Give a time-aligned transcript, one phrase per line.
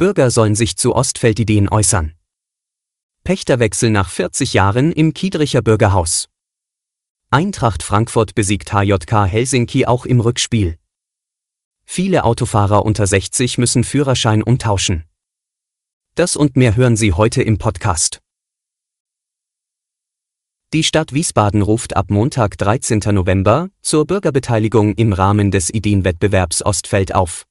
[0.00, 2.14] Bürger sollen sich zu Ostfeldideen äußern.
[3.22, 6.30] Pächterwechsel nach 40 Jahren im Kiedricher Bürgerhaus.
[7.28, 10.78] Eintracht Frankfurt besiegt HJK Helsinki auch im Rückspiel.
[11.84, 15.04] Viele Autofahrer unter 60 müssen Führerschein umtauschen.
[16.14, 18.22] Das und mehr hören Sie heute im Podcast.
[20.72, 23.00] Die Stadt Wiesbaden ruft ab Montag 13.
[23.12, 27.44] November zur Bürgerbeteiligung im Rahmen des Ideenwettbewerbs Ostfeld auf.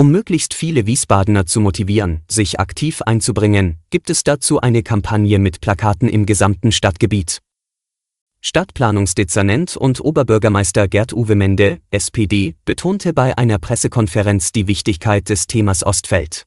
[0.00, 5.60] Um möglichst viele Wiesbadener zu motivieren, sich aktiv einzubringen, gibt es dazu eine Kampagne mit
[5.60, 7.42] Plakaten im gesamten Stadtgebiet.
[8.40, 16.46] Stadtplanungsdezernent und Oberbürgermeister Gerd-Uwe Mende, SPD, betonte bei einer Pressekonferenz die Wichtigkeit des Themas Ostfeld.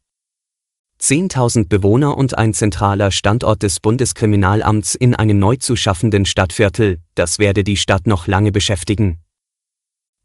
[1.00, 7.38] 10.000 Bewohner und ein zentraler Standort des Bundeskriminalamts in einem neu zu schaffenden Stadtviertel, das
[7.38, 9.23] werde die Stadt noch lange beschäftigen.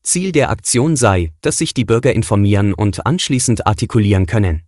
[0.02, 4.62] Ziel der Aktion sei, dass sich die Bürger informieren und anschließend artikulieren können.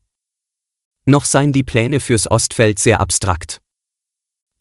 [1.07, 3.61] Noch seien die Pläne fürs Ostfeld sehr abstrakt.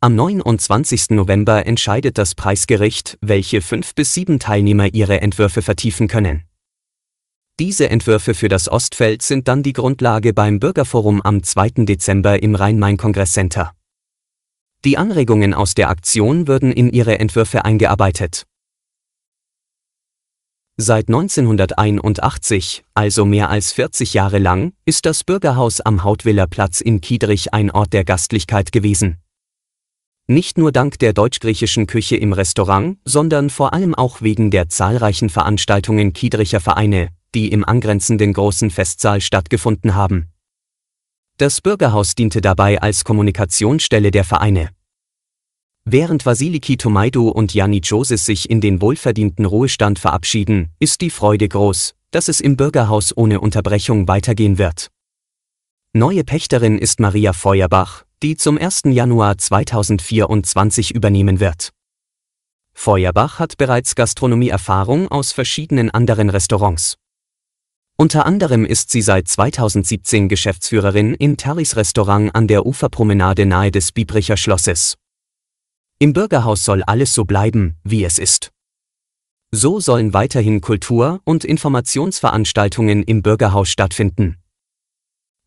[0.01, 1.09] Am 29.
[1.09, 6.43] November entscheidet das Preisgericht, welche fünf bis sieben Teilnehmer ihre Entwürfe vertiefen können.
[7.59, 11.83] Diese Entwürfe für das Ostfeld sind dann die Grundlage beim Bürgerforum am 2.
[11.83, 13.73] Dezember im Rhein-Main-Kongress-Center.
[14.85, 18.45] Die Anregungen aus der Aktion würden in ihre Entwürfe eingearbeitet.
[20.81, 27.01] Seit 1981, also mehr als 40 Jahre lang, ist das Bürgerhaus am Hautwiller Platz in
[27.01, 29.17] Kiedrich ein Ort der Gastlichkeit gewesen.
[30.27, 35.27] Nicht nur dank der deutsch-griechischen Küche im Restaurant, sondern vor allem auch wegen der zahlreichen
[35.27, 40.29] Veranstaltungen Kiedricher Vereine, die im angrenzenden großen Festsaal stattgefunden haben.
[41.35, 44.69] Das Bürgerhaus diente dabei als Kommunikationsstelle der Vereine.
[45.91, 51.49] Während Vasiliki Tomaidu und Janni Joses sich in den wohlverdienten Ruhestand verabschieden, ist die Freude
[51.49, 54.91] groß, dass es im Bürgerhaus ohne Unterbrechung weitergehen wird.
[55.93, 58.83] Neue Pächterin ist Maria Feuerbach, die zum 1.
[58.85, 61.71] Januar 2024 übernehmen wird.
[62.75, 66.97] Feuerbach hat bereits Gastronomieerfahrung aus verschiedenen anderen Restaurants.
[67.97, 73.91] Unter anderem ist sie seit 2017 Geschäftsführerin in Terlis Restaurant an der Uferpromenade nahe des
[73.91, 74.99] Biebricher Schlosses.
[76.01, 78.53] Im Bürgerhaus soll alles so bleiben, wie es ist.
[79.51, 84.37] So sollen weiterhin Kultur- und Informationsveranstaltungen im Bürgerhaus stattfinden.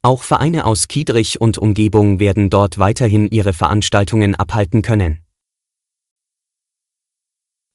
[0.02, 5.24] Auch Vereine aus Kiedrich und Umgebung werden dort weiterhin ihre Veranstaltungen abhalten können.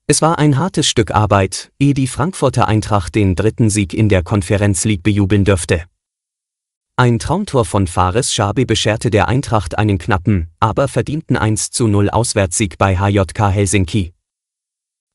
[0.06, 4.22] Es war ein hartes Stück Arbeit, ehe die Frankfurter Eintracht den dritten Sieg in der
[4.22, 5.86] Conference League bejubeln dürfte.
[7.00, 12.10] Ein Traumtor von Fares Schabe bescherte der Eintracht einen knappen, aber verdienten 1 zu 0
[12.10, 14.14] Auswärtssieg bei HJK Helsinki.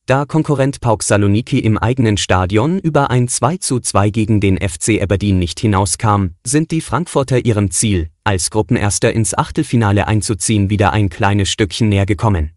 [0.07, 5.03] Da Konkurrent Pauk Saloniki im eigenen Stadion über ein 2 zu 2 gegen den FC
[5.03, 11.09] Aberdeen nicht hinauskam, sind die Frankfurter ihrem Ziel, als Gruppenerster ins Achtelfinale einzuziehen, wieder ein
[11.09, 12.53] kleines Stückchen näher gekommen.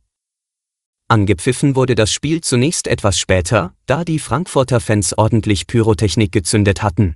[1.08, 7.16] Angepfiffen wurde das Spiel zunächst etwas später, da die Frankfurter Fans ordentlich Pyrotechnik gezündet hatten.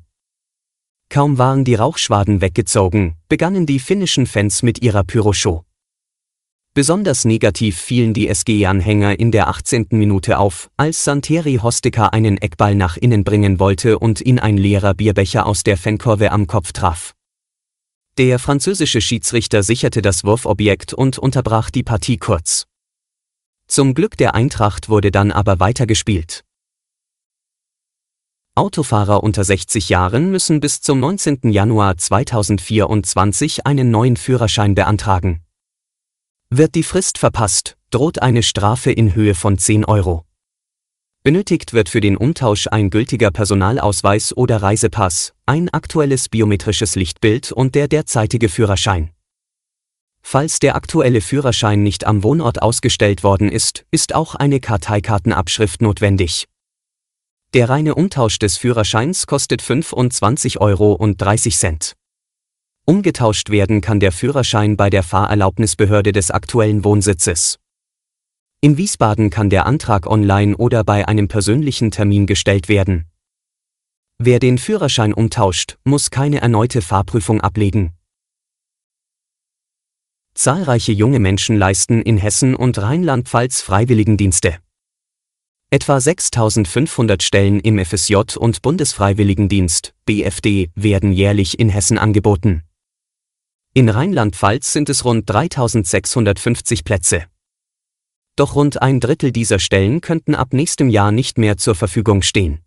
[1.09, 5.63] Kaum waren die Rauchschwaden weggezogen, begannen die finnischen Fans mit ihrer Pyroshow.
[6.75, 9.87] Besonders negativ fielen die SG-Anhänger in der 18.
[9.89, 14.93] Minute auf, als Santeri Hostika einen Eckball nach innen bringen wollte und ihn ein leerer
[14.93, 17.15] Bierbecher aus der Fankurve am Kopf traf.
[18.19, 22.67] Der französische Schiedsrichter sicherte das Wurfobjekt und unterbrach die Partie kurz.
[23.65, 26.43] Zum Glück der Eintracht wurde dann aber weitergespielt.
[28.59, 31.49] Autofahrer unter 60 Jahren müssen bis zum 19.
[31.49, 35.41] Januar 2024 einen neuen Führerschein beantragen.
[36.49, 40.25] Wird die Frist verpasst, droht eine Strafe in Höhe von 10 Euro.
[41.23, 47.75] Benötigt wird für den Umtausch ein gültiger Personalausweis oder Reisepass, ein aktuelles biometrisches Lichtbild und
[47.75, 49.11] der derzeitige Führerschein.
[50.21, 56.49] Falls der aktuelle Führerschein nicht am Wohnort ausgestellt worden ist, ist auch eine Karteikartenabschrift notwendig.
[57.55, 61.95] Der reine Umtausch des Führerscheins kostet 25 Euro und 30 Cent.
[62.85, 67.57] Umgetauscht werden kann der Führerschein bei der Fahrerlaubnisbehörde des aktuellen Wohnsitzes.
[68.61, 73.05] In Wiesbaden kann der Antrag online oder bei einem persönlichen Termin gestellt werden.
[74.19, 77.93] Wer den Führerschein umtauscht, muss keine erneute Fahrprüfung ablegen.
[80.35, 84.59] Zahlreiche junge Menschen leisten in Hessen und Rheinland-Pfalz Freiwilligendienste.
[85.71, 92.63] Etwa 6500 Stellen im FSJ und Bundesfreiwilligendienst BFD werden jährlich in Hessen angeboten.
[93.75, 97.25] In Rheinland-Pfalz sind es rund 3650 Plätze.
[98.35, 102.61] Doch rund ein Drittel dieser Stellen könnten ab nächstem Jahr nicht mehr zur Verfügung stehen.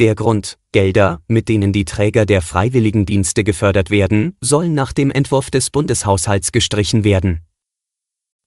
[0.00, 5.48] Der Grund, Gelder, mit denen die Träger der Freiwilligendienste gefördert werden, sollen nach dem Entwurf
[5.48, 7.43] des Bundeshaushalts gestrichen werden.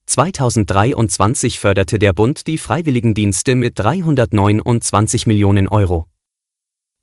[0.08, 6.08] 2023 förderte der Bund die Freiwilligendienste mit 329 Millionen Euro.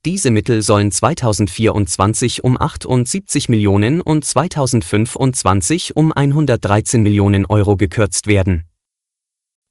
[0.07, 8.65] Diese Mittel sollen 2024 um 78 Millionen und 2025 um 113 Millionen Euro gekürzt werden.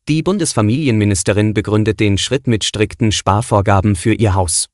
[0.07, 4.69] Die Bundesfamilienministerin begründet den Schritt mit strikten Sparvorgaben für ihr Haus.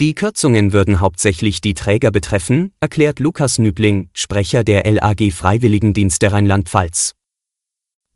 [0.00, 7.14] Die Kürzungen würden hauptsächlich die Träger betreffen, erklärt Lukas Nübling, Sprecher der LAG Freiwilligendienste Rheinland-Pfalz.